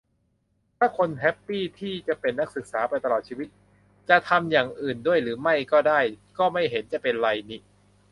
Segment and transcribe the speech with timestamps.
[0.77, 3.49] ถ้าคนแฮปปี้ทีจะเป็นนักศึกษาไปตลอดชีวิต
[4.09, 5.99] จะทำอย่างอื่นด้วยหรือไม่ก็ได้
[6.37, 7.57] ก็ไม่เห็นจะเป็นไรนิ